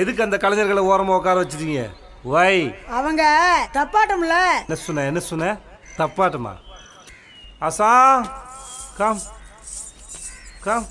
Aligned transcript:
எதுக்கு 0.00 0.20
அந்த 0.24 0.36
கலைஞர்களை 0.42 0.82
ஓரமா 0.90 1.14
உட்கார 1.18 1.36
வச்சிட்டீங்க? 1.42 1.80
வை. 2.32 2.52
அவங்க 2.98 3.22
தப்பாட்டம்ல. 3.76 4.34
என்ன 4.64 4.74
சொன்ன 4.82 5.06
என்ன 5.10 5.20
சொன்ன? 5.20 5.46
தப்பாட்டமா? 5.98 6.52
ஆசா 7.68 7.88
கம் 8.98 9.20
கம் 10.66 10.86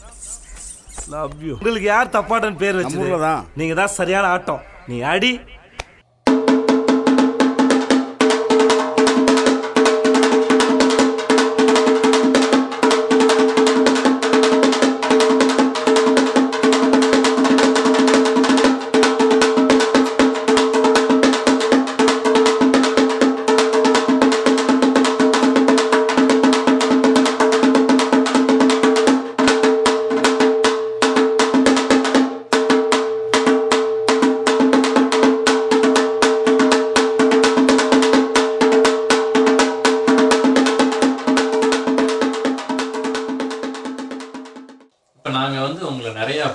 லவ் 1.13 1.37
யூ 1.45 1.53
உங்களுக்கு 1.53 1.87
யார் 1.87 2.13
தப்பாட்டன் 2.17 2.59
பேர் 2.63 2.79
வச்சது? 2.81 3.19
தான். 3.27 3.45
நீங்க 3.55 3.73
தான் 3.73 3.95
சரியான 3.99 4.27
ஆட்டம். 4.27 4.61
நீ 4.87 4.99
அடி. 5.13 5.31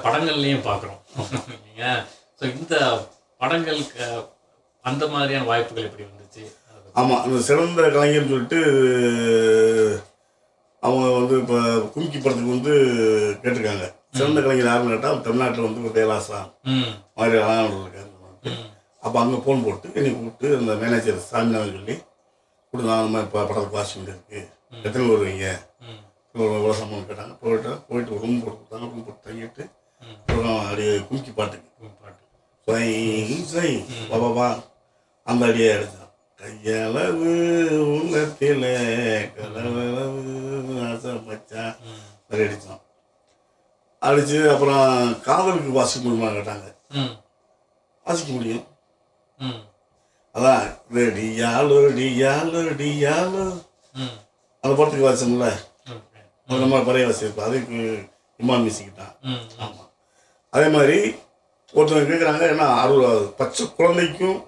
படங்கள்லையும் 0.05 0.67
பார்க்குறோம் 0.69 1.01
ஸோ 2.39 2.45
இந்த 2.55 2.77
படங்களுக்கு 3.41 4.05
அந்த 4.85 5.05
மாதிரியான 5.13 5.49
வாய்ப்புகள் 5.51 5.87
எப்படி 5.89 6.05
வந்துச்சு? 6.09 6.43
ஆமாம் 7.01 7.23
அந்த 7.25 7.39
சிறந்த 7.49 7.89
கலைஞர்னு 7.95 8.33
சொல்லிட்டு 8.33 8.61
அவங்க 10.83 11.07
வந்து 11.19 11.35
இப்போ 11.43 11.59
கும்கி 11.95 12.19
படத்துக்கு 12.19 12.55
வந்து 12.57 12.75
கேட்டிருக்காங்க. 13.43 13.87
சிறந்த 14.19 14.41
கலைஞர் 14.45 14.69
யாருன்னு 14.71 14.93
கேட்டால் 14.95 15.25
தமிழ்நாட்டில் 15.27 15.67
வந்து 15.67 15.95
தேலாசா 15.99 16.41
மாதிரி 17.19 17.37
இருக்காங்க 17.37 18.13
அப்போ 19.03 19.17
அங்கே 19.23 19.39
ஃபோன் 19.45 19.65
போட்டு 19.65 19.89
என்னை 19.99 20.11
கூப்பிட்டு 20.13 20.49
அந்த 20.59 20.73
மேனேஜர் 20.83 21.19
சாமிநாதன் 21.31 21.75
சொல்லி 21.79 21.97
கொடுங்க 22.73 22.93
அந்த 22.97 23.11
மாதிரி 23.15 23.27
இப்போ 23.29 23.41
படத்துக்கு 23.49 23.79
வாசி 23.79 23.99
இருக்குது 24.01 24.41
எத்தனை 24.87 25.05
வருவீங்க? 25.11 25.47
இவ்வளோ 26.35 26.73
சம்பளம் 26.79 27.09
கேட்டாங்க. 27.11 27.35
போயிட்டு 27.43 27.71
போயிட்டு 27.89 28.19
ரூம் 28.23 28.41
போட்டு 28.45 28.57
கொடுத்தாங்க. 28.57 28.87
ரூம் 28.93 29.05
போட்டு 29.07 29.27
தங்கிட்டு. 29.29 29.65
அப்புறம் 30.03 30.59
அப்படியே 30.61 30.95
கும்கி 31.09 31.33
பாட்டுக்கு 31.33 31.69
ம், 31.81 31.95
பாட்டு 32.01 32.23
சை 32.69 32.89
சை 33.53 33.71
வா 34.13 34.29
வா 34.37 34.49
அந்த 35.27 35.45
அடியை 35.47 35.71
அடிச்சான் 35.75 36.03
கையளவு 36.39 37.31
உள்ளத்தில் 37.93 38.67
கலவளவு 39.37 40.25
ஆசை 40.87 41.13
ம். 41.13 42.03
மாதிரி 42.27 42.45
அடித்தான். 42.45 42.83
அடித்து 44.03 44.39
அப்புறம் 44.51 44.83
காதலுக்கு 45.21 45.71
வாசிக்க 45.71 46.05
முடியுமா 46.05 46.29
கேட்டாங்க. 46.31 46.67
வாசிக்க 48.07 48.31
முடியும். 48.33 48.65
அதான் 50.35 50.65
ரெடியாலோ 50.95 51.79
டியாலோ 51.97 52.63
டியாலோ 52.81 53.45
ம். 53.95 54.15
அந்த 54.65 54.73
படத்துக்கு 54.73 55.07
வாசிச்சோம்ல. 55.07 55.49
நம்ம 56.49 56.83
பறைய 56.83 57.07
வாசிப்போம் 57.07 57.47
அதுக்கு 57.47 57.79
இமான் 58.41 58.63
மியூசிக் 58.63 58.99
தான். 58.99 59.15
ஆமாம் 59.59 59.86
அதே 60.57 60.69
மாதிரி 60.71 60.99
ஒருத்தவங்க 61.75 62.09
கேட்குறாங்க 62.11 62.45
ஏன்னா 62.51 62.67
அறுபது 62.83 63.09
பச்சை 63.39 63.65
குழந்தைக்கும் 63.73 64.39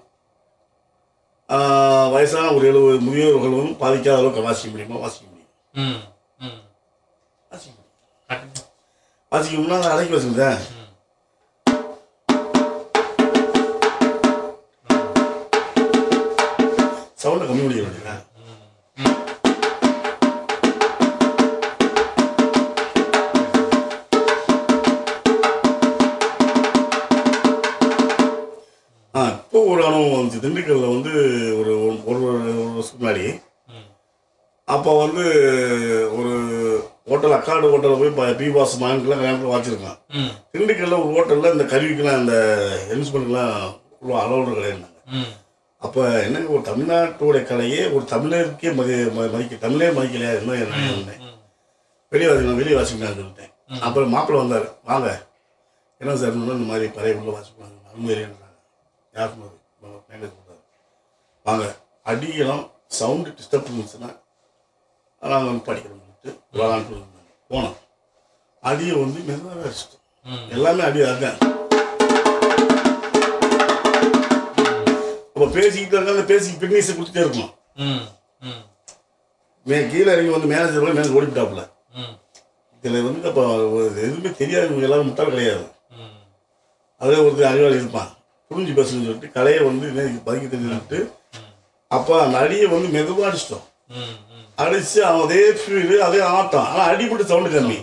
வயசான 2.13 2.51
ஒரு 2.53 2.65
எழுபது 2.67 2.97
முதியோர்களும் 3.05 3.71
பாதிக்காத 3.79 4.17
அளவுக்கு 4.17 4.47
வாசிக்க 4.47 4.71
முடியுமா? 4.71 4.99
வாசிக்க 4.99 5.25
முடியும் 5.25 5.47
ம் 5.75 5.99
ம். 6.39 6.59
வாசிக்க 7.51 7.71
முடியும் 7.71 7.95
காட்டுங்க. 8.29 8.61
வாசிக்க 9.31 9.55
முடியும்னா 9.55 9.79
அதை 9.81 9.91
அடக்கி 9.93 10.15
வச்சுருந்தேன் 10.15 10.59
சவுண்டை 17.21 17.45
கம்மி 17.47 17.63
பண்ணிக்க 17.63 17.83
வேண்டியதா 17.85 18.15
இப்போ 29.59 29.71
ஒரு 29.71 29.83
அனுபவம் 29.85 30.13
வந்துச்சு 30.13 30.41
திண்டுக்கல்லில் 30.43 30.91
வந்து 30.91 31.11
ஒரு 31.59 31.71
ஒரு 32.09 32.19
வருஷத்துக்கு 32.67 32.99
முன்னாடி 32.99 33.25
அப்போ 34.67 34.91
வந்து 34.97 35.23
ஒரு 36.13 36.31
ஹோட்டல் 37.07 37.35
அக்காடு 37.35 37.71
ஹோட்டலில் 37.71 38.01
போய் 38.01 38.13
ப- 38.17 38.35
பி 38.37 38.47
பாஸ் 38.49 38.75
மகன்கெலாம் 38.81 39.19
கல்யாணத்தில் 39.21 39.53
வாச்சிருக்கான் 39.53 39.97
திண்டுக்கல்ல 40.51 40.99
ஒரு 40.99 41.11
ஹோட்டலில் 41.11 41.51
இந்த 41.51 41.65
கருவிக்கெல்லாம் 41.71 42.21
இந்த 42.21 42.35
இன்ஸ்ட்ருமெண்ட்லாம் 42.91 43.53
உள்ள 44.01 44.15
அளவோட 44.21 44.49
கிடையாது 44.53 44.87
அப்போ 45.81 46.01
என்னங்க 46.23 46.51
ஒரு 46.51 46.65
தமிழ்நாட்டோட 46.69 47.41
கலையே 47.45 47.81
ஒரு 47.91 48.05
தமிழருக்கே 48.09 48.71
மதி 48.75 48.95
மதிக்க 49.29 49.61
தமிழே 49.61 49.89
மதிக்கலையா 49.91 50.33
என்ன 50.37 50.59
என்ன 50.61 50.83
இருந்தேன் 50.87 51.23
வெளியே 52.11 52.29
வாசிக்கணும் 52.29 52.61
வெளியே 52.61 52.77
வாசிக்கணும் 52.77 53.19
சொல்லிட்டேன். 53.19 53.53
அப்புறம் 53.81 54.13
மாப்பிள்ளை 54.13 54.41
வந்தார். 54.41 54.69
வாங்க. 54.85 55.09
என்ன 56.01 56.15
சார் 56.17 56.37
இந்த 56.37 56.67
மாதிரி 56.67 56.87
பழைய 56.93 57.17
உள்ள 57.17 57.31
வாசிப்பாங்க 57.33 57.75
அனுமதின்றாங்க 57.89 58.45
யார் 59.13 59.31
சொன்னது 59.33 59.57
பண்ணுறாரு 60.29 60.61
வாங்க 61.45 61.65
அடியெல்லாம் 62.05 62.65
சவுண்டு 62.97 63.35
டிஸ்டர்ப் 63.37 63.69
இருந்துச்சுன்னா 63.69 64.09
நாங்கள் 65.21 65.49
வந்து 65.49 65.67
படிக்கிறோம் 65.67 66.01
சொல்லிட்டு 66.01 66.31
விளாண்டு 66.53 66.91
இருந்தாங்க 66.91 67.17
போனோம் 67.49 67.77
அடியை 68.63 68.95
வந்து 68.97 69.19
மெதுவாக 69.27 69.63
அடிச்சிட்டோம் 69.63 69.97
எல்லாமே 70.55 70.83
அடி 70.87 71.01
அதுதான் 71.05 71.39
அப்போ 75.31 75.47
பேசிக்கிட்டு 75.55 75.95
இருக்காங்க 75.97 76.23
பேசி 76.29 76.49
பின்னீஸை 76.61 76.93
கொடுத்துட்டே 76.93 77.23
இருக்கணும் 77.23 77.53
ம் 77.83 78.05
ம். 78.45 78.61
மே 79.65 79.77
கீழே 79.91 80.09
இறங்கி 80.13 80.31
வந்து 80.33 80.49
மேனேஜர் 80.51 80.83
போய் 80.83 80.91
மேனேஜர் 80.91 81.17
ஓடிவிட்டாப்புல. 81.17 81.61
ம். 81.95 82.13
இதில் 82.83 83.05
வந்து 83.05 83.27
அப்போ 83.29 83.43
எதுவுமே 83.99 84.31
தெரியாது 84.39 84.83
எல்லாரும் 84.87 85.09
முட்டாள் 85.09 85.33
கிடையாது. 85.33 85.63
ம். 85.97 86.17
அதே 87.01 87.17
ஒருத்தர் 87.21 87.51
அறிவாளி 87.51 87.79
இருப்பான். 87.79 88.11
புரிஞ்சு 88.51 88.73
பேசணும்னு 88.77 89.07
சொல்லிட்டு 89.07 89.35
கலையை 89.37 89.61
வந்து 89.69 89.87
பதுக்கி 90.27 90.47
தெரிஞ்சுட்டு 90.53 90.99
அப்போ 91.97 92.13
அந்த 92.23 92.37
அடியை 92.45 92.65
வந்து 92.73 92.89
மெதுவாக 92.95 93.27
அடிச்சிட்டோம். 93.29 93.65
அடிச்சு 94.63 94.99
அவன் 95.09 95.23
அதே 95.27 95.43
ஃபீல் 95.59 96.05
அதே 96.07 96.19
ஆட்டம். 96.37 96.67
ஆனால் 96.71 96.89
அடிபட்டு 96.91 97.29
சவுண்டு 97.31 97.51
கம்மி. 97.53 97.77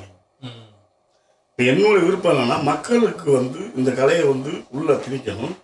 இப்போ 1.50 1.62
என்னோட 1.72 1.98
விருப்பம் 2.06 2.32
என்னன்னா 2.32 2.56
மக்களுக்கு 2.70 3.28
வந்து 3.38 3.60
இந்த 3.78 3.90
கலையை 4.00 4.24
வந்து 4.32 4.50
உள்ள 4.76 4.98
திணிக்கணும். 5.04 5.54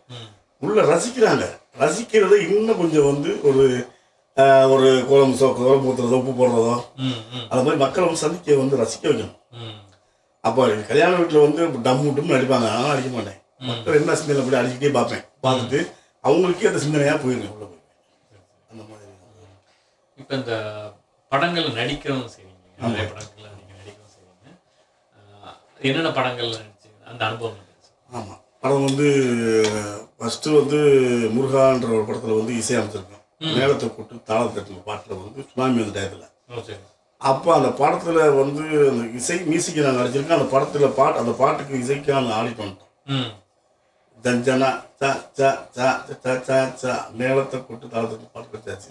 உள்ள 0.67 0.79
ரசிக்கிறாங்க. 0.93 1.45
ரசிக்கிறத 1.83 2.35
இன்னும் 2.47 2.81
கொஞ்சம் 2.83 3.09
வந்து 3.11 3.31
ஒரு 3.49 3.65
ஒரு 4.75 4.89
குழம்பு 5.09 5.37
சோ 5.41 5.49
குழம்பு 5.59 5.89
ஊற்றுறதோ 5.91 6.19
உப்பு 6.21 6.33
போடுறதோ 6.39 6.75
அது 7.51 7.63
மாதிரி 7.65 7.81
மக்களை 7.85 8.05
வந்து 8.07 8.23
சந்திக்க 8.25 8.57
வந்து 8.61 8.81
ரசிக்க 8.83 9.05
வைக்கணும். 9.09 9.37
அப்போ 10.45 10.63
கல்யாண 10.91 11.13
வீட்டில் 11.19 11.45
வந்து 11.47 11.63
டம் 11.87 12.01
டும்னு 12.19 12.37
அடிப்பாங்க. 12.39 12.69
நான் 12.77 12.93
அடிக்க 12.95 13.11
மாட்டேன். 13.17 13.39
மக்கள் 13.69 13.99
என்ன 14.01 14.17
சிந்தனை 14.21 14.41
அப்படி 14.43 14.59
அடிச்சுட்டே 14.61 14.91
பார்ப்பேன். 14.99 15.25
பார்த்துட்டு 15.45 15.81
அவங்களுக்கே 16.29 16.69
அந்த 16.71 16.81
சிந்தனையாக 16.85 17.19
போயிருங்க 17.23 17.49
உள்ள 17.55 17.65
போய் 17.71 17.83
அந்த 18.73 18.83
மாதிரி. 18.91 19.09
இப்போ 20.21 20.33
இந்த 20.41 20.55
படங்கள் 21.33 21.69
நடிக்கவும் 21.81 22.31
செய்வீங்க. 22.35 22.65
நிறைய 22.85 23.07
படங்கள்ல 23.13 23.49
நீங்க 23.59 23.73
நடிக்கவும் 23.81 24.13
செய்வீங்க. 24.15 24.49
என்னென்ன 25.89 26.13
படங்கள்ல 26.21 26.55
நடிச்சீங்க 26.63 27.01
அந்த 27.13 27.23
அனுபவம் 27.29 27.61
ஆமாம் 28.11 28.41
படம் 28.63 28.87
வந்து 28.89 29.07
ஃபஸ்ட்டு 30.17 30.57
வந்து 30.59 30.79
முருகான்ற 31.37 31.89
ஒரு 31.99 32.05
படத்தில் 32.09 32.39
வந்து 32.41 32.55
இசை 32.61 32.75
அமைச்சிருக்கோம். 32.81 33.23
மேளத்தை 33.57 33.87
கூட்டு 33.95 34.15
தாளத்தை 34.29 34.55
தட்டுன 34.57 34.83
பாட்டில் 34.89 35.21
வந்து 35.23 35.47
சுனாமி 35.51 35.81
வந்த 35.83 35.95
டயத்தில். 35.97 36.29
அப்போ 37.21 37.49
அந்த 37.57 37.71
படத்தில் 37.81 38.21
வந்து 38.41 38.65
அந்த 38.91 39.03
இசை 39.19 39.39
மியூசிக் 39.51 39.87
நாங்கள் 39.87 40.03
அடிச்சிருக்கோம் 40.03 40.39
அந்த 40.39 40.49
படத்தில் 40.55 40.97
பாட்டு 40.99 41.23
அந்த 41.23 41.33
பாட்டுக்கு 41.41 41.81
இசைக்கு 41.83 42.17
நாங்கள் 42.17 42.37
ஆடி 42.39 42.53
பண்ணிட்டோம். 42.61 42.93
ஜஞ்சனா 44.25 44.71
ச 45.01 45.11
ச 45.39 45.51
ச 45.77 45.79
ச 46.25 46.35
ச 46.49 46.59
ச 46.81 46.95
மேளத்தை 47.21 47.59
கூட்டு 47.67 47.87
தாளத்தை 47.93 48.27
பாட்டு 48.35 48.57
வச்சாச்சு 48.57 48.91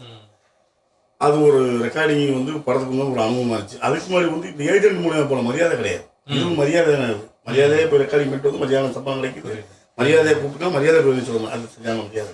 அது 1.22 1.36
ஒரு 1.48 1.60
ரெக்கார்டிங் 1.86 2.38
வந்து 2.38 2.52
படத்துக்கு 2.68 2.94
முன்னாடி 2.94 3.14
ஒரு 3.16 3.24
அனுபவமா 3.26 3.56
இருந்துச்சு. 3.58 3.82
அதுக்கு 3.86 4.08
முன்னாடி 4.08 4.30
வந்து 4.36 4.52
இந்த 4.52 4.64
ஏஜென்ட் 4.74 5.02
மூலியமா 5.04 5.28
போன 5.32 5.44
மரியாதை 5.50 5.76
கிடையாது. 5.82 6.06
இது 6.36 6.46
மரியாதை 6.62 6.94
தானே 6.94 7.10
மரியாதையே 7.48 7.84
இப்போ 7.86 7.98
ரெக்கார்டிங் 8.04 8.32
பண்ணிட்டு 8.32 8.50
வந்து 8.50 8.64
மரியாதை 8.64 8.90
சம்பளம் 8.96 9.22
கிடைக்குது. 9.22 9.58
மரியாதையை 10.00 10.36
கூப்பிட்டா 10.40 10.70
மரியாதை 10.78 11.00
போய் 11.06 11.28
சொல்லணும் 11.28 11.54
அது 11.56 11.74
சரியான 11.76 11.98
மரியாதை. 12.08 12.34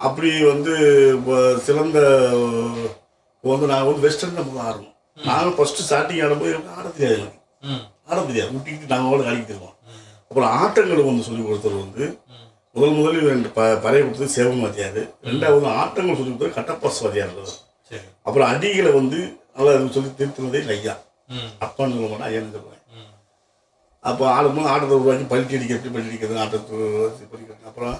அப்படி 0.00 0.30
வந்து 0.52 0.74
சிறந்த 1.66 1.98
இப்போ 3.34 3.48
வந்து 3.54 3.72
நாங்கள் 3.72 3.90
வந்து 3.90 4.04
வெஸ்டர்ன் 4.06 4.38
நம்ம 4.40 4.62
ஆடணும். 4.68 4.94
நாங்கள் 5.28 5.56
ஃபஸ்ட்டு 5.58 5.86
ஸ்டார்டிங் 5.88 6.22
ஆடும்போது 6.26 6.52
எனக்கு 6.54 6.74
ஆட 6.78 6.86
தெரியாது 6.96 7.18
எனக்கு. 7.20 7.40
ஆட 8.10 8.18
தெரியாது. 8.30 8.50
முட்டிக்கிட்டு 8.56 8.92
நாங்கள் 8.94 9.12
கூட 9.14 9.22
கழிக்கிட்டு 9.28 9.54
இருக்கோம் 9.54 9.76
அப்புறம் 10.30 10.50
ஆட்டங்கள் 10.58 11.08
வந்து 11.08 11.26
சொல்லி 11.26 11.42
கொடுத்தது 11.44 11.76
வந்து. 11.82 12.04
முதல் 12.76 12.96
முதலில் 12.96 13.30
ரெண்டு 13.30 13.48
ப 13.50 13.62
பறைய 13.84 14.00
கொடுத்தது 14.02 14.34
சேவன் 14.34 14.62
வாத்தியார் 14.62 14.98
ரெண்டாவது 15.28 15.66
ஆட்டங்கள் 15.76 16.18
சொல்லி 16.18 16.32
கொடுத்தது 16.32 16.56
கட்டப்பாஸ் 16.58 17.02
வாத்தியார் 17.04 17.32
சரி. 17.90 18.04
அப்புறம் 18.26 18.48
அடிகளை 18.50 18.90
வந்து 18.94 19.18
நல்லா 19.56 19.72
சொல்லி 19.94 20.10
திருத்தினதே 20.18 20.60
ஐயா 20.74 20.94
அப்பான்னு 21.64 21.94
சொல்ல 21.94 22.08
மாட்டேன் 22.08 22.28
ஐயான்னு 22.28 22.54
சொல்லுவேன் 22.56 22.74
அப்போ 24.04 24.24
ஆடும்போது 24.34 24.70
ஆட்டத்தை 24.72 24.96
உருவாக்கி 24.96 25.24
பல்ட்டி 25.30 25.56
அடிக்க 25.56 25.76
எப்படி 25.76 25.92
பல்ட்டி 25.94 26.10
அடிக்கிறது 26.10 26.42
ஆட்டத்தை 26.42 26.76
படிக்கிறது 27.32 27.68
அப்புறம் 27.70 27.96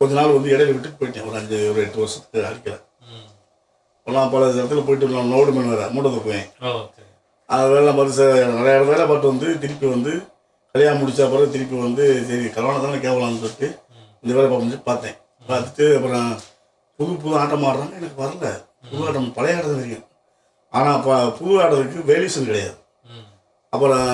கொஞ்ச 0.00 0.12
நாள் 0.14 0.34
வந்து 0.34 0.50
இடையில 0.50 0.72
விட்டுட்டு 0.72 0.98
போயிட்டேன். 0.98 1.26
ஒரு 1.28 1.36
அஞ்சு 1.38 1.56
ஒரு 1.70 1.80
எட்டு 1.84 2.00
வருஷத்துக்கு 2.00 2.40
அடிக்கலை. 2.48 2.78
ம். 3.08 3.24
நான் 4.06 4.32
பல 4.32 4.50
இடத்துல 4.52 4.82
போயிட்டு 4.84 5.12
நான் 5.14 5.32
நோடு 5.32 5.52
மணி 5.52 5.70
வேறு 5.72 5.94
மூட்டை 5.94 6.10
தூக்குவேன் 6.12 6.46
அது 7.48 7.68
வேலை 7.72 7.92
பார்த்து 7.92 8.26
நிறைய 8.56 8.76
வேலை 8.84 9.04
பார்த்து 9.06 9.32
வந்து 9.32 9.48
திருப்பி 9.62 9.86
வந்து 9.88 10.12
கல்யாணம் 10.74 11.00
முடிச்ச 11.00 11.20
பிறகு 11.32 11.52
திருப்பி 11.54 11.76
வந்து 11.86 12.04
சரி 12.28 12.46
கல்யாணம் 12.56 12.84
தானே 12.84 12.98
கேவலான்னு 13.04 13.42
சொல்லிட்டு 13.42 13.68
இந்த 14.22 14.32
வேலை 14.36 14.48
பார்த்து 14.50 14.78
பார்த்தேன். 14.88 15.16
பார்த்துட்டு 15.48 15.84
அப்புறம் 15.98 16.28
புது 16.98 17.12
புது 17.22 17.34
ஆட்டம் 17.40 17.64
ஆடுறாங்க. 17.68 17.94
எனக்கு 18.00 18.22
வரல. 18.22 18.48
புது 18.90 19.02
ஆட்டம் 19.08 19.28
பழைய 19.36 19.56
ஆட்டம் 19.58 19.80
தெரியும். 19.82 20.04
ஆனால் 20.72 20.96
இப்போ 20.98 21.14
புது 21.38 21.52
ஆடுறதுக்கு 21.62 22.00
வேலியூஷன் 22.10 22.48
கிடையாது. 22.50 22.76
அப்புறம் 23.72 24.10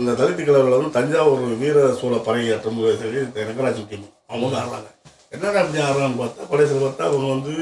இந்த 0.00 0.10
தலித்து 0.18 0.42
கிழவர்கள் 0.42 0.76
வந்து 0.76 0.96
தஞ்சாவூர் 0.96 1.42
வீர 1.62 1.78
சோழ 2.00 2.18
பறை 2.26 2.44
ஆட்டம் 2.56 2.82
சொல்லி 3.02 3.22
ரங்கராஜன் 3.48 3.88
டீம் 3.90 4.04
அவங்க 4.28 4.44
வந்து 4.46 4.60
ஆடுறாங்க. 4.62 4.90
என்னடா 5.34 5.60
அப்படி 5.62 5.82
ஆடுறாங்கன்னு 5.86 6.20
பார்த்தா 6.22 6.48
பழையத்தில் 6.52 6.84
பார்த்தா 6.84 7.08
அவங்க 7.10 7.28
வந்து 7.36 7.54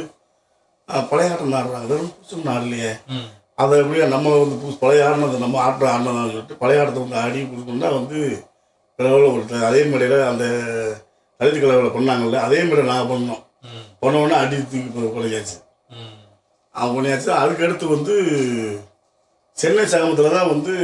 பழைய 1.10 1.32
ஆட்டம் 1.34 1.56
ஆடுறாங்க. 1.60 1.88
வெறும் 1.92 2.12
புதுசு 2.16 2.50
ஆடலையே. 2.56 2.92
அதை 3.62 3.80
எப்படியா 3.80 4.06
நம்ம 4.06 4.36
வந்து 4.36 4.56
புதுசு 4.56 4.78
பழைய 4.80 5.06
ஆடினது 5.06 5.38
நம்ம 5.38 5.60
ஆட்டம் 5.60 5.88
ஆடினதான்னு 5.88 6.30
சொல்லிட்டு 6.30 6.56
பழைய 6.56 6.80
ஆட்டத்தை 6.80 7.02
வந்து 7.02 7.18
ஆடி 7.18 7.40
கொடுக்கணும்னா 7.42 7.90
வந்து 7.94 8.18
த- 9.48 9.64
அதே 9.64 9.84
மேடையில் 9.84 10.22
அந்த 10.22 10.44
தலித்து 11.40 11.58
கிழவர்கள் 11.58 11.96
பண்ணாங்கல்ல 11.96 12.38
அதே 12.38 12.62
மேடையில் 12.62 12.90
நாங்கள் 12.92 13.10
பண்ணோம். 13.12 13.40
ம். 13.64 13.84
பண்ண 14.00 14.20
உடனே 14.20 14.34
அடி 14.36 14.56
தூக்கி 14.62 14.80
கொலையாச்சு 15.08 15.56
அவன் 16.74 16.94
பண்ணியாச்சு. 16.96 17.30
அதுக்கடுத்து 17.40 17.86
வந்து 17.86 18.14
சென்னை 19.56 19.86
சகமத்தில் 19.86 20.30
தான் 20.30 20.48
வந்து 20.48 20.74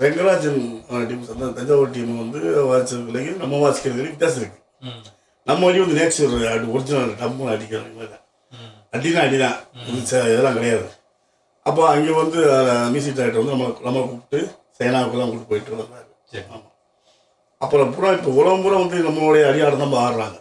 வெங்கராஜன் 0.00 0.60
டீம் 1.08 1.24
அந்த 1.32 1.48
தஞ்சாவூர் 1.52 1.90
டீம் 1.90 2.18
வந்து 2.18 2.40
வாசிக்கிறதுலையும் 2.68 3.36
நம்ம 3.36 3.60
வாசிக்கிறதுலையும் 3.62 4.14
வித்தியாசம் 4.14 4.42
இருக்குது 4.42 4.64
நம்ம 5.46 5.64
வழி 5.64 5.80
வந்து 5.80 5.98
நேச்சர் 5.98 6.36
அடி 6.48 6.66
ஒரிஜினல் 6.66 7.12
டம்மு 7.14 7.50
அடிக்கிறாங்க. 7.50 8.14
அடினா 8.92 9.20
அடிதான். 9.22 9.58
இதெல்லாம் 10.26 10.54
கிடையாது. 10.54 10.86
அப்போ 11.66 11.82
அங்கே 11.90 12.12
வந்து 12.18 12.38
மியூசிக் 12.92 13.16
டைரக்டர் 13.16 13.42
வந்து 13.42 13.54
நம்ம 13.54 13.68
நம்ம 13.86 14.02
கூப்பிட்டு 14.04 14.40
சைனாவுக்கெல்லாம் 14.78 15.30
கூப்பிட்டு 15.30 15.50
போயிட்டு 15.50 15.72
வந்தார் 15.74 16.04
சரி. 16.32 16.44
ஆமாம் 16.48 16.72
அப்புறம் 17.60 17.92
பூரா 17.94 18.08
இப்போ 18.16 18.30
உலகம் 18.36 18.62
பூரா 18.64 18.78
வந்து 18.80 18.98
நம்மளுடைய 19.06 19.44
அடியாட்டம் 19.50 19.94
தான் 19.94 20.04
ஆடுறாங்க 20.04 20.38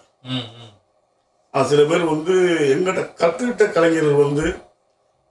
ஆனால் 1.53 1.67
சில 1.69 1.81
பேர் 1.89 2.11
வந்து 2.11 2.33
எங்கிட்ட 2.71 3.01
கற்றுக்கிட்ட 3.19 3.65
கலைஞர்கள் 3.75 4.23
வந்து 4.23 4.45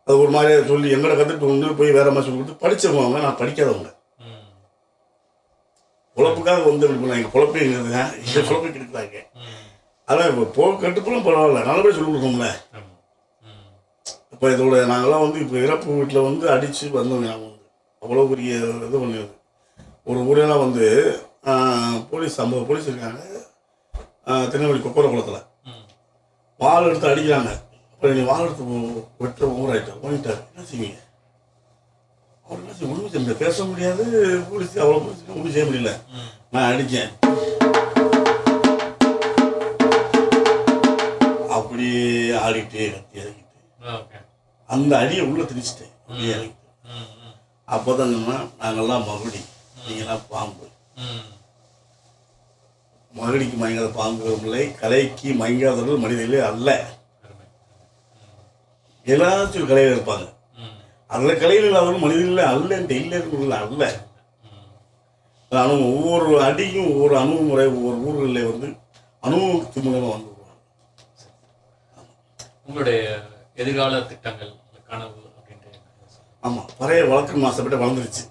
அது 0.07 0.17
ஒரு 0.23 0.33
மாதிரியா 0.35 0.61
சொல்லி 0.71 0.93
எங்கிட்ட 0.95 1.15
கற்றுக்கிட்டு 1.15 1.53
வந்து 1.53 1.77
போய் 1.79 1.97
வேற 1.97 2.09
மாதிரி 2.09 2.27
சொல்லி 2.27 2.41
கொடுத்து 2.41 2.63
படித்தவங்க 2.63 3.21
நான் 3.21 3.41
படிக்காதவங்க. 3.41 3.91
ம். 4.25 4.41
பொழப்புக்காக 6.17 6.65
வந்து 6.67 6.87
இப்படி 6.87 7.03
பண்ணாங்க 7.03 7.31
பொழப்பே 7.35 7.63
எங்களுக்கு 7.67 7.93
இந்த 8.25 8.43
பொழப்பை 8.49 8.69
கெடுக்கிறாங்க. 8.69 9.21
அதான் 10.09 10.31
இப்போ 10.31 10.45
போ 10.57 10.65
கட்டுப்பெல்லாம் 10.81 11.27
பரவாயில்ல. 11.27 11.63
நல்லபடியாக 11.69 11.97
சொல்லி 11.99 12.11
கொடுக்கணும்ல. 12.11 12.49
இப்போ 14.35 14.47
இதோட 14.53 14.77
நாங்கள்லாம் 14.91 15.25
வந்து 15.25 15.39
இப்போ 15.43 15.57
இறப்பு 15.65 15.97
வீட்டில் 15.99 16.27
வந்து 16.27 16.47
அடித்து 16.55 16.87
வந்தோம் 16.97 17.25
ஞாபகம் 17.27 17.51
வந்து 17.51 17.67
அவ்வளோ 18.03 18.25
பெரிய 18.31 18.55
இது 18.87 18.97
பண்ணியது 19.03 19.29
ஒரு 20.11 20.21
ஊரெல்லாம் 20.31 20.63
வந்து 20.65 20.87
போலீஸ் 22.11 22.39
ஐம்பது 22.43 22.69
போலீஸ் 22.71 22.89
இருக்காங்க. 22.91 23.21
திருநெல்வேலி 24.51 24.81
கொக்கர 24.85 25.09
குளத்தில் 25.13 25.47
வாள் 26.61 26.89
எடுத்து 26.89 27.09
அடிக்கிறாங்க. 27.11 27.53
அப்புறம் 27.93 28.17
நீ 28.19 28.23
வால் 28.31 28.45
எடுத்து 28.47 28.65
வெட்ட 29.23 29.51
ஊராயிட்டார் 29.61 30.03
போயிட்டார் 30.05 30.41
என்ன 30.51 30.67
செய்வீங்க? 30.71 30.99
அவர் 32.47 32.61
என்ன 32.63 32.75
செய்ய 32.79 32.91
ஒன்றும் 32.93 33.13
செய்ய 33.15 33.37
பேச 33.45 33.65
முடியாது. 33.71 34.05
போலீஸ் 34.51 34.75
அவ்வளோ 34.85 35.01
போலீஸ் 35.05 35.23
ஒன்றும் 35.37 35.55
செய்ய 35.57 35.67
முடியல. 35.71 35.93
நான் 36.55 36.69
அடித்தேன் 36.73 37.13
அப்படியே 41.59 42.05
ஆடிட்டு 42.45 42.85
கத்தி 42.95 43.44
அந்த 44.75 44.93
அடியை 45.03 45.25
உள்ளே 45.31 45.45
திணிச்சிட்டேன். 45.49 45.95
ம் 46.11 46.23
ம் 46.93 47.35
அப்போ 47.69 47.91
தான் 47.99 48.15
சொன்னால் 48.15 48.47
நாங்கள்லாம் 48.61 49.07
மகுடி. 49.11 49.41
நீங்களாம் 49.87 50.29
பாம்பு. 50.33 50.67
மகுடிக்கு 53.15 53.57
மயங்காத 53.63 53.89
பாம்புகளை 53.99 54.63
கலைக்கு 54.81 55.29
மயங்காதவர்கள் 55.41 56.03
மனிதர்களே 56.05 56.41
அல்ல. 56.51 56.69
எல்லாச்சும் 59.07 59.69
கலையில் 59.71 59.95
இருப்பாங்க. 59.95 60.27
அதில் 61.11 61.41
கலையில் 61.43 61.69
இல்லாதவர்கள் 61.69 62.05
மனிதர்களே 62.05 62.45
அல்லன்ட்டு 62.53 62.99
இல்லைன்னு 63.03 63.61
அல்ல. 63.61 63.85
ஆனால் 65.53 65.85
ஒவ்வொரு 65.91 66.31
அடியும் 66.47 66.89
ஒவ்வொரு 66.93 67.15
அணுகுமுறை 67.23 67.67
ஒவ்வொரு 67.75 67.99
ஊர்களில் 68.07 68.49
வந்து 68.51 68.69
அனுபவத்து 69.27 69.81
மூலமாக 69.85 70.15
வந்து 70.15 70.31
உங்களுடைய 72.67 73.01
எதிர்கால 73.57 74.01
திட்டங்கள் 74.11 74.53
கனவு 74.89 75.19
அப்படின்ட்டு? 75.31 75.71
ஆமாம் 76.43 76.69
பறைய 76.81 77.03
வளர்க்கணும் 77.11 77.47
ஆசைப்பட்டு 77.49 77.83
வளர்ந்துருச்சு. 77.83 78.25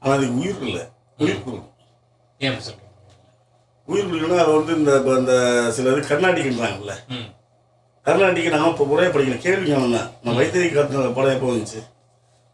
ஆனால் 0.00 0.16
அதுக்கு 0.16 0.38
உயிர் 0.40 0.62
இல்லை. 0.66 0.84
உயிர் 1.18 1.40
கொடுக்கணும் 1.40 1.66
ஏன் 2.40 2.60
சொல்றீங்க? 2.60 2.86
உயிர் 3.88 4.06
கொடுக்கணும்னா 4.06 4.40
அது 4.42 4.52
வந்து 4.56 4.72
இந்த 4.78 4.90
இப்போ 5.00 5.14
இந்த 5.20 5.34
சில 5.76 5.92
இது 5.94 6.10
கர்நாடிக்ன்றாங்கல்ல 6.10 6.94
ம். 7.14 7.28
கர்நாடிக்கு 8.06 8.52
நான் 8.52 8.70
இப்போ 8.70 8.84
முறையாக 8.90 9.12
படிக்கல 9.14 9.38
கேள்வி 9.44 9.66
ஞானம் 9.70 9.96
தான் 9.96 10.08
நான் 10.24 10.38
வைத்திய 10.38 10.68
காட்டின 10.70 11.10
படம் 11.16 11.34
எப்போ 11.34 11.48
வந்துச்சு? 11.50 11.80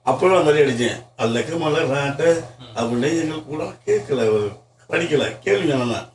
அப்போவே 0.07 0.33
அந்த 0.33 0.47
மாதிரி 0.47 0.63
அடித்தேன் 0.65 0.99
அது 1.19 1.31
லெக்கமல்ல 1.37 1.79
ராட்ட 1.93 2.23
அப்படின்னு 2.77 3.09
எங்களுக்கு 3.15 3.49
கூட 3.49 3.65
கேட்கல 3.87 4.25
படிக்கல. 4.91 5.25
கேள்வி 5.45 5.65
ஞானம் 5.71 5.95
தான் 5.95 6.09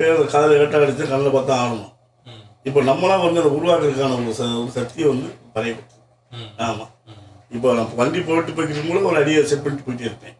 கேள்வி 0.00 0.24
காதில் 0.32 0.60
கேட்டால் 0.60 0.84
அடித்து 0.84 1.04
கண்ணில் 1.06 1.36
பார்த்தா 1.36 1.54
ஆடணும். 1.62 1.90
ம் 1.90 1.95
இப்போ 2.68 2.80
நம்மளாம் 2.88 3.24
வந்து 3.26 3.40
அதை 3.42 3.50
உருவாக்குறதுக்கான 3.58 4.16
ஒரு 4.20 4.32
ஒரு 4.62 4.70
சக்தியை 4.78 5.06
வந்து 5.12 5.28
பறையப்பட்டு 5.56 5.94
ஆமாம் 6.68 6.92
இப்போ 7.56 7.68
நான் 7.78 7.92
வண்டி 8.00 8.20
போட்டு 8.28 8.54
போய்க்கிட்டு 8.56 8.88
கூட 8.88 9.00
ஒரு 9.10 9.18
அடியை 9.22 9.42
செட் 9.50 9.62
பண்ணிட்டு 9.64 9.86
போயிட்டே 9.86 10.08
இருப்பேன். 10.08 10.36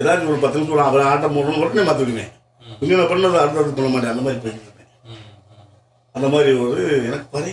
ஏதாச்சும் 0.00 0.30
ஒரு 0.32 0.40
பத்து 0.44 0.60
நிமிஷம் 0.60 0.88
அவர் 0.90 1.08
ஆட்டம் 1.10 1.34
போடணும் 1.36 1.60
உடனே 1.64 1.84
மாற்றி 1.88 2.04
விடுவேன் 2.04 2.32
இன்னும் 2.82 3.00
நான் 3.00 3.10
பண்ணது 3.12 3.40
அடுத்தது 3.42 3.74
பண்ண 3.78 3.88
மாட்டேன். 3.94 4.12
அந்த 4.14 4.22
மாதிரி 4.26 4.40
போய்கிட்டு 4.44 4.66
இருப்பேன். 4.68 4.90
அந்த 6.14 6.26
மாதிரி 6.34 6.50
ஒரு 6.64 6.82
எனக்கு 7.08 7.28
பறை 7.34 7.52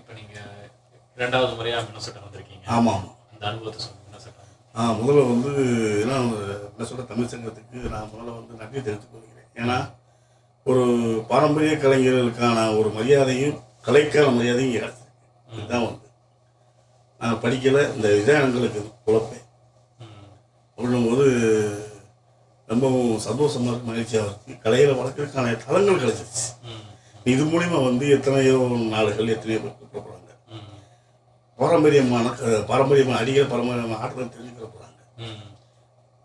இப்போ 0.00 0.12
நீங்க 0.18 0.36
ரெண்டாவது 1.22 1.54
முறையா 1.60 1.78
மினசோட்டா 1.88 2.24
வந்திருக்கீங்க. 2.26 2.64
ஆமாம் 2.76 2.94
ஆமாம் 2.98 3.16
அந்த 3.32 3.44
அனுபவத்தை 3.50 3.80
சொல்லுங்க 3.84 4.04
மினசோட்டா 4.10 4.44
ஆ 4.74 4.92
முதல்ல 5.00 5.26
வந்து 5.32 5.50
ஏன்னா 6.02 6.16
என்ன 6.68 6.86
சொல்ற 6.90 7.04
தமிழ் 7.12 7.32
சங்கத்துக்கு 7.34 7.78
நான் 7.94 8.10
முதல்ல 8.12 8.36
வந்து 8.40 8.60
நன்றி 8.62 8.78
தெரிவித்துக் 8.86 9.14
கொள்கிறேன். 9.14 9.50
ஏன்னா 9.62 9.78
ஒரு 10.66 10.82
பாரம்பரிய 11.30 11.74
கலைஞர்களுக்கான 11.84 12.58
ஒரு 12.80 12.88
மரியாதையும் 12.96 13.56
கலைக்கான 13.86 14.32
மரியாதையும் 14.36 14.74
கிடைச்சிருக்கு 14.74 15.00
இதுதான் 15.54 15.86
வந்து. 15.86 16.08
நான் 17.20 17.40
படிக்கலை 17.44 17.82
இந்த 17.94 18.08
இதான் 18.20 18.44
எங்களுக்கு 18.46 18.80
குழப்பேன் 19.06 19.46
அப்படின்னும்போது 20.78 21.24
ரொம்பவும் 22.68 23.18
சந்தோஷமா 23.26 23.70
இருக்கு 23.70 23.90
மகிழ்ச்சியாக 23.90 24.28
இருக்கு. 24.28 24.52
கலையில் 24.64 24.98
வளர்க்கறதுக்கான 25.00 25.56
தளங்கள் 25.64 26.02
கிடைச்சிருச்சு. 26.02 26.46
இது 27.32 27.42
மூலிமா 27.52 27.78
வந்து 27.88 28.04
எத்தனையோ 28.16 28.54
நாடுகள் 28.94 29.34
எத்தனையோ 29.34 29.60
பேர் 29.64 29.76
கூப்பிடப்படுறாங்க. 29.80 30.30
பாரம்பரியமான 31.58 32.26
பாரம்பரியமான 32.70 33.18
அடிகள் 33.22 33.50
பாரம்பரியமான 33.52 33.98
ஆட்டத்தை 34.04 34.28
தெரிஞ்சுக்கிற 34.36 34.68
போகிறாங்க 34.68 35.00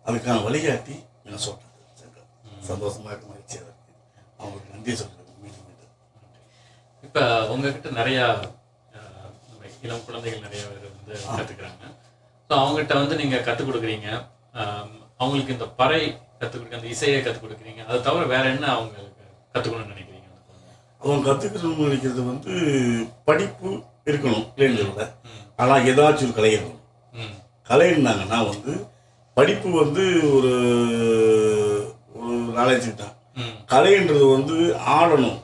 அதுக்கான 0.06 0.38
வழிகாட்டி 0.48 0.96
மினசோட்டா 1.26 1.68
சங்கம் 2.02 2.30
சந்தோஷமா 2.70 3.10
இருக்கு 3.12 3.32
மகிழ்ச்சியாக 3.34 3.74
அவங்களுக்கு 4.40 4.74
நன்றி 4.74 4.94
சொல்கிறேன் 4.94 5.16
மீண்டும் 5.44 5.66
மீண்டும். 5.68 5.92
இப்போ 7.04 7.24
உங்ககிட்ட 7.54 7.90
நிறையா 8.00 8.26
நம்ம 9.48 9.64
இளம் 9.86 10.06
குழந்தைகள் 10.06 10.46
நிறைய 10.46 10.62
பேர் 10.68 10.92
வந்து 10.92 11.16
கற்றுக்குறாங்க 11.38 11.84
ஸோ 12.50 12.54
அவங்ககிட்ட 12.62 12.94
வந்து 13.00 13.16
நீங்கள் 13.16 13.46
கற்றுக் 13.48 13.70
கொடுக்குறீங்க. 13.70 14.10
அவங்களுக்கு 15.20 15.56
இந்த 15.56 15.68
பறை 15.80 16.02
கற்றுக் 16.42 16.60
கொடுக்க 16.60 16.80
அந்த 16.80 16.90
இசையை 16.94 17.20
கற்றுக் 17.22 17.46
கொடுக்குறீங்க. 17.46 17.82
அது 17.90 18.00
தவிர 18.02 18.24
வேற 18.34 18.44
என்ன 18.56 18.66
அவங்களுக்கு 18.74 19.24
கற்றுக்கணும்னு 19.56 19.94
நினைக்கிறீங்க? 19.94 20.14
அவன் 21.02 21.26
கற்றுக்கணும்னு 21.28 21.88
நினைக்கிறது 21.88 22.22
வந்து 22.30 22.54
படிப்பு 23.28 23.70
இருக்கணும் 24.08 24.46
ம். 25.28 25.44
ஆனால் 25.62 25.86
ஏதாச்சும் 25.92 26.28
ஒரு 26.28 26.38
கலை 26.38 26.52
இருக்கணும். 26.54 26.84
ம். 27.14 27.34
கலைன்னாங்கன்னா 27.70 28.40
வந்து 28.50 28.74
படிப்பு 29.38 29.70
வந்து 29.82 30.04
ஒரு 30.36 30.52
ஒரு 32.18 32.36
நாலேஜ் 32.58 32.88
தான். 33.02 33.14
கலைன்றது 33.72 34.32
வந்து 34.32 34.76
ஆடணும். 34.90 35.42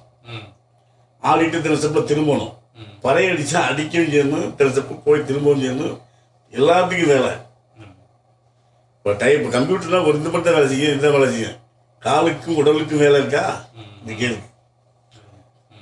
ஆடிட்டு 1.23 1.61
தின 1.61 1.75
ஸ்டெப்பில் 1.75 2.03
திரும்பணும். 2.03 2.53
ம். 2.73 2.99
பறை 3.01 3.25
அடிச்சா 3.25 3.55
அடிக்கவும் 3.55 4.07
செய்யணும் 4.07 4.55
தின 4.55 4.69
ஸ்டெப்பு 4.69 5.01
போய் 5.05 5.25
திரும்பவும் 5.25 5.63
செய்யணும். 5.63 6.01
எல்லாத்துக்கும் 6.51 7.07
வேலை. 7.07 7.29
இப்போ 8.97 9.13
டைப் 9.13 9.47
கம்ப்யூட்டர்லாம் 9.47 10.07
ஒரு 10.07 10.17
இந்த 10.17 10.29
மட்டும் 10.29 10.53
வேலை 10.53 10.67
செய்யும் 10.67 10.93
இந்த 10.93 11.11
வேலை 11.11 11.29
செய்யும். 11.29 11.61
காலுக்கும் 12.01 12.55
உடலுக்கும் 12.55 12.99
வேலை 12.99 13.19
இருக்கா? 13.19 13.65
இந்த 13.99 14.13
கேள்வி 14.13 14.41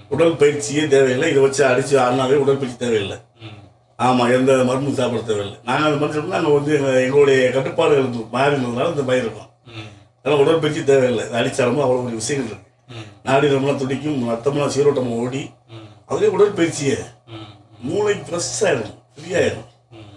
உடல் 0.09 0.35
பயிற்சியே 0.35 0.87
தேவையில்லை. 0.87 1.29
இதை 1.29 1.41
வச்சு 1.41 1.65
அடித்து 1.65 1.99
ஆடினாவே 1.99 2.35
உடற்பயிற்சி 2.35 2.77
தேவையில்லை. 2.77 3.17
ஆமாம் 3.97 4.31
எந்த 4.31 4.63
மருந்து 4.63 4.93
சாப்பிட 4.93 5.21
தேவையில்லை. 5.21 5.59
நாங்கள் 5.63 5.93
மாதிரி 5.93 6.19
சொன்னால் 6.19 6.41
நாங்கள் 6.41 6.59
வந்து 6.59 6.75
எங்க- 6.75 7.01
எங்களுடைய 7.01 7.51
கட்டுப்பாடுகள் 7.51 8.03
மாறினதுனால 8.03 8.89
இந்த 8.89 9.01
பயிர் 9.01 9.23
இருக்கோம். 9.23 9.49
ம் 10.21 10.25
அதனால் 10.25 10.41
உடற்பயிற்சி 10.43 10.83
தேவையில்லை. 10.83 11.25
அடித்தாலும் 11.37 11.83
அவ்வளோ 11.83 12.03
ஒரு 12.05 12.15
விஷயங்கள் 12.15 12.49
இருக்கு. 12.49 12.67
நாடி 13.23 13.47
நம்மளாம் 13.47 13.77
துடிக்கும் 13.77 14.29
ரத்தம்லாம் 14.29 14.73
சீரோட்டம் 14.75 15.15
ஓடி 15.17 15.41
அதுலேயே 16.09 16.33
உடற்பயிற்சியே. 16.35 16.97
மூளை 17.79 18.13
ஃப்ரெஷ் 18.17 18.49
ஆயிடும் 18.65 18.95
ஃப்ரீயாயிடும் 19.13 19.67
ம். 19.91 20.09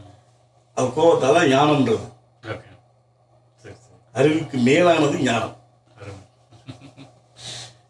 அது 0.76 0.88
கோவத்தால் 0.96 1.36
தான் 1.38 1.50
ஞானம்ன்றது. 1.52 2.06
ஓகே. 2.44 2.70
சரி 3.64 3.74
சரி. 3.74 3.98
அறிவுக்கு 4.14 4.58
மேலானது 4.58 5.18
ஞானம். 5.18 5.54
அருமை. 5.96 6.22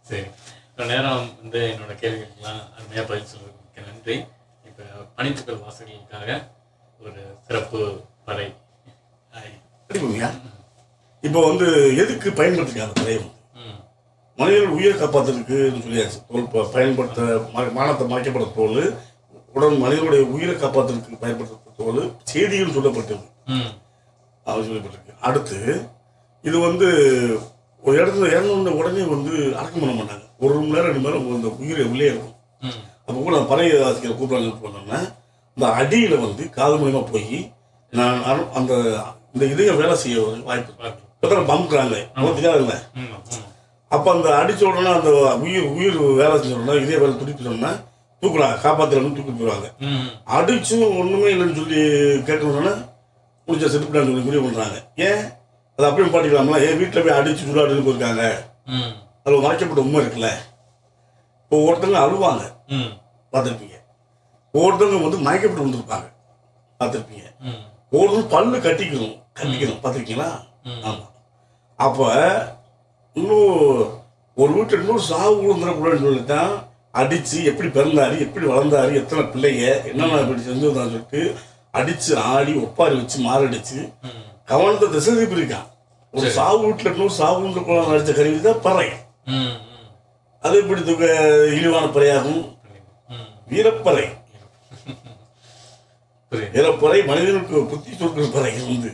சரி. 0.03 0.25
இவ்வளோ 0.69 0.87
நேரம் 0.87 1.27
வந்து 1.43 1.61
என்னோட 1.73 1.93
கேள்விகளுக்கெல்லாம் 1.95 2.61
அருமையாக 2.77 3.07
பதில் 3.09 3.31
சொல்றதுக்கு 3.33 3.87
நன்றி. 3.89 4.17
இப்போ 4.65 4.85
பணித்துக்கள் 5.17 5.63
வாசகர்களுக்காக 5.65 6.39
ஒரு 7.01 7.37
சிறப்பு 7.47 7.81
பறை. 8.25 8.49
இப்போ 11.27 11.41
வந்து 11.49 11.67
எதுக்கு 12.03 12.29
பயன்படுத்திக்காங்க 12.39 12.95
தலைவன்? 12.99 13.31
மனிதர்கள் 14.39 14.75
உயிரை 14.77 14.95
காப்பாற்றுறதுக்குன்னு 15.01 15.85
சொல்லியாச்சு. 15.87 16.19
தோல் 16.29 16.73
பயன்படுத்த 16.75 17.21
மானத்தை 17.77 18.05
மறைக்கப்படுற 18.13 18.49
தோல் 18.59 18.81
உடல் 19.57 19.83
மனிதனுடைய 19.85 20.23
உயிரை 20.35 20.55
காப்பாற்றுறதுக்கு 20.63 21.23
பயன்படுத்த 21.25 21.75
தோல் 21.81 22.01
செய்திகள் 22.31 22.77
சொல்லப்பட்டது 22.77 23.25
அது 24.47 24.67
சொல்லப்பட்டிருக்கு. 24.69 25.15
அடுத்து 25.29 25.59
இது 26.45 26.57
வந்து 26.69 26.87
ஒரு 27.83 27.95
இடத்துல 28.01 28.29
இறந்த 28.37 28.71
உடனே 28.81 29.05
வந்து 29.15 29.33
அடக்கம் 29.59 29.83
பண்ண 29.83 29.95
மாட்டாங்க. 29.95 30.25
ஒரு 30.43 30.55
மணி 30.59 30.75
நேரம் 30.75 30.91
ரெண்டு 30.91 31.07
நேரம் 31.07 31.27
இந்த 31.39 31.51
உயிரை 31.63 31.85
உள்ளே 31.93 32.07
இருக்கும். 32.11 32.37
அப்போ 33.07 33.19
கூட 33.27 33.39
பழைய 33.53 33.81
ஆசிரியர் 33.89 34.19
கூப்பிடாங்க 34.21 34.53
பண்ணோம்னா 34.65 35.01
இந்த 35.57 35.67
அடியில் 35.81 36.23
வந்து 36.27 36.43
காது 36.57 36.77
மூலியமா 36.81 37.03
போய் 37.13 37.39
நான் 37.93 38.49
அந்த 38.59 38.73
இந்த 39.35 39.45
இதயம் 39.53 39.81
வேலை 39.83 39.95
செய்ய 40.03 40.17
வாய்ப்பு 40.49 41.03
இல்லை 42.61 42.77
ம் 42.97 43.09
ம் 43.09 43.51
அப்போ 43.91 44.09
அந்த 44.15 44.29
அடிச்ச 44.41 44.63
உடனே 44.69 44.91
அந்த 44.99 45.11
உயிர் 45.45 45.67
உயிர் 45.77 45.99
வேலை 46.21 46.37
செஞ்ச 46.39 46.55
உடனே 46.57 46.81
இதே 46.85 46.97
வேலை 47.03 47.13
துடிப்பு 47.19 47.49
சொன்னா 47.49 47.71
தூக்குறாங்க 48.23 48.57
காப்பாற்றுறவங்க 48.65 49.17
தூக்கி 49.17 49.33
போயிடுவாங்க. 49.33 49.69
அடிச்சும் 50.37 50.85
ஒன்றுமே 51.01 51.29
இல்லைன்னு 51.33 51.59
சொல்லி 51.59 51.81
கேட்கணுன்னா 52.29 52.73
முடிச்ச 53.49 53.65
செத்துப்பிடான்னு 53.67 54.11
சொல்லி 54.11 54.27
முடிவு 54.27 54.43
பண்ணுறாங்க 54.45 54.77
ஏன்? 55.09 55.23
அதை 55.79 55.85
அப்படியே 55.89 56.13
பாட்டிக்கலாம்ல 56.15 56.61
ஏன் 56.67 56.79
வீட்டில் 56.81 57.05
போய் 57.07 57.17
அடிச்சு 57.19 57.49
சுடாடுன்னு 57.49 57.87
போயிருக்காங்க. 57.87 58.23
அதில் 59.25 59.45
மறைக்கப்பட்ட 59.45 59.85
உண்மை 59.85 60.01
இருக்குல்ல. 60.03 60.31
இப்போ 61.43 61.57
ஒருத்தவங்க 61.67 62.01
அழுவாங்க. 62.05 62.45
பார்த்துருப்பீங்க 63.33 63.77
ஒவ்வொருத்தவங்க 64.55 65.05
வந்து 65.07 65.25
மயக்கப்பட்டு 65.27 65.67
வந்திருப்பாங்க 65.67 66.09
பார்த்துருப்பீங்க 66.81 67.27
ஒவ்வொருத்தரும் 67.93 68.33
பல்லு 68.35 68.57
கட்டிக்கணும். 68.67 69.17
கட்டிக்கணும். 69.39 69.81
பார்த்துருக்கீங்களா. 69.83 70.31
ஆமாம் 70.87 71.11
அப்போ 71.79 72.09
இன்னும் 73.17 73.51
ஒரு 74.37 74.53
வீட்டில் 74.53 74.81
இன்னும் 74.81 75.07
சாவு 75.09 75.35
விழுந்துடக்கூடாதுன்னு 75.41 76.07
சொல்லி 76.07 76.25
தான் 76.27 76.53
அடித்து 76.95 77.39
எப்படி 77.45 77.69
பிறந்தாரு 77.69 78.17
எப்படி 78.21 78.47
வளர்ந்தாரு 78.47 78.93
எத்தனை 78.95 79.23
பிள்ளைங்க 79.25 79.65
என்னென்ன 79.91 80.21
இப்படி 80.21 80.43
செஞ்சுருந்தான்னு 80.43 80.95
சொல்லிட்டு 80.95 81.21
அடித்து 81.75 82.13
ஆடி 82.31 82.53
ஒப்பாரி 82.65 82.95
வச்சு 82.97 83.19
மாரடிச்சு 83.21 83.79
கவனத்தை 84.45 84.87
திசை 84.89 85.13
திருப்பி 85.13 85.41
இருக்கான். 85.41 85.69
ஒரு. 86.15 86.27
சாவு 86.31 86.59
வீட்டில் 86.65 86.93
இன்னும் 86.93 87.17
சாவு 87.19 87.39
குழந்தை 87.61 87.87
நடித்த 87.93 88.13
கருவி 88.13 88.41
தான் 88.41 88.61
பறை 88.61 88.89
அது 90.43 90.57
எப்படி 90.63 90.83
துக்க 90.83 91.05
இழிவான 91.57 91.87
பறையாகும்? 91.87 92.43
வீரப்பறை. 93.51 94.05
வீரப்பறை 96.33 96.99
மனிதனுக்கு 97.07 97.57
புத்தி 97.65 97.91
சொல்கிற 97.95 98.27
பறை 98.35 98.53
வந்து. 98.65 98.91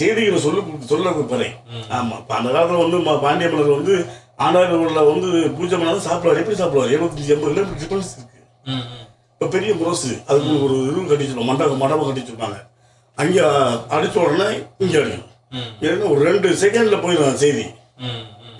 செய்திகளை 0.00 0.38
சொல்லு 0.90 1.10
பறை 1.32 1.48
ம். 1.72 1.84
ஆமா 1.98 2.16
இப்ப 2.22 2.34
அந்த 2.38 2.48
காலத்துல 2.54 2.82
வந்து 2.84 2.98
பாண்டிய 3.24 3.48
மன்னர் 3.52 3.76
வந்து 3.78 3.94
ஆண்டாளூர்ல 4.44 5.00
வந்து 5.10 5.28
பூஜை 5.56 5.74
பண்ணாலும் 5.78 6.06
சாப்பிடுவார் 6.08 6.40
எப்படி 6.42 6.58
சாப்பிடுவார் 6.60 6.92
எழுபத்தஞ்சு 6.96 7.32
எண்பது 7.34 7.52
கிலோமீட்டர் 7.52 7.80
டிஃபரன்ஸ் 7.82 8.12
இருக்கு. 8.16 8.38
இப்போ 9.32 9.46
பெரிய 9.54 9.72
முரசு. 9.80 10.10
அதுக்கு 10.28 10.54
ஒரு 10.66 10.76
இது 10.90 11.00
கட்டி 11.10 11.24
வச்சிருப்பாங்க. 11.24 11.50
மண்டபம் 11.50 11.82
மண்டபம் 11.82 12.08
கட்டி 12.08 12.22
வச்சிருப்பாங்க. 12.22 12.58
அங்கே 13.18 13.42
அடிச்ச 13.96 14.16
உடனே 14.24 14.48
இங்கே 14.84 14.98
அடிக்கும். 15.02 15.26
ஏன்னா 15.86 16.10
ஒரு 16.12 16.20
ரெண்டு 16.28 16.48
செகண்ட்ல 16.62 16.98
போயிடும் 17.04 17.40
செய்தி. 17.44 17.64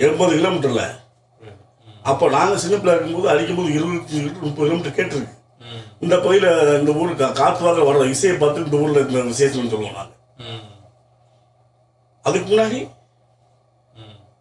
எண்பது 0.07 0.33
கிலோமீட்டர்ல. 0.39 0.85
அப்போ 2.11 2.25
நாங்கள் 2.37 2.63
சின்ன 2.65 2.77
பிள்ளை 2.81 2.95
இருக்கும்போது 2.97 3.31
அடிக்கும்போது 3.33 3.71
இருபத்தி 3.79 4.17
முப்பது 4.45 4.67
கிலோமீட்டர் 4.67 4.97
கேட்டிருக்கு. 4.99 5.35
இந்த 6.05 6.15
பகுதியில் 6.25 6.51
இந்த 6.81 6.93
ஊருக்கு 7.01 7.27
காற்றுவாக 7.41 7.85
வர்ற 7.89 8.05
இசையை 8.15 8.37
பார்த்து 8.43 8.65
இந்த 8.67 8.77
ஊரில் 8.85 9.05
இந்த 9.07 9.23
விசேஷம்னு 9.33 9.73
சொல்லுவோம் 9.75 9.99
நாங்கள் 9.99 10.17
அதுக்கு 12.25 12.49
முன்னாடி 12.53 12.79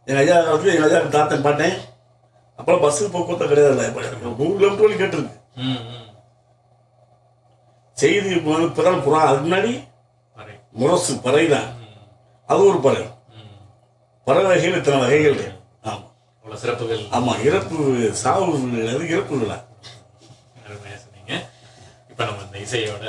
எங்கள் 0.08 0.22
ஐயா 0.24 0.38
காலத்துல 0.46 0.74
எங்கள் 0.76 0.88
ஐயா 0.90 1.00
தாத்தன் 1.16 1.46
பாட்டேன். 1.48 1.76
அப்புறம் 2.60 2.82
பஸ்ஸு 2.84 3.12
போக்குவரத்து 3.14 3.50
கிடையாது 3.52 3.88
இப்போ 3.90 4.02
நூறு 4.40 4.56
கிலோமீட்டர் 4.60 5.02
கேட்டிருக்கு. 5.02 5.36
செய்தி 7.98 8.30
வந்து 8.48 8.68
பிறகு 8.80 9.00
புறா 9.06 9.22
அதுக்கு 9.30 9.48
முன்னாடி 9.48 9.72
முரசு 10.82 11.14
பறை 11.26 11.46
தான் 11.54 11.70
அது 12.50 12.62
ஒரு 12.72 12.80
பறை. 12.86 13.04
பறை 14.28 14.42
வகைகள் 14.50 14.78
இத்தனை 14.80 15.00
வகைகள் 15.04 15.40
ஆமாம் 15.90 16.06
அவ்வளோ 16.46 16.60
சிறப்புகள். 16.64 17.02
ஆமாம் 17.18 17.42
இறப்பு 17.48 17.78
சாவு 18.24 18.52
இறப்பு 19.16 19.42
விழா 19.42 19.58
இப்போ 22.12 22.24
நம்ம 22.28 22.42
இந்த 22.46 22.58
இசையோட 22.66 23.04